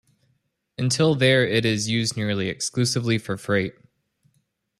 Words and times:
Until 0.79 1.13
there 1.13 1.45
it 1.45 1.63
is 1.63 1.87
used 1.87 2.17
nearly 2.17 2.49
exclusively 2.49 3.19
for 3.19 3.37
freight. 3.37 3.73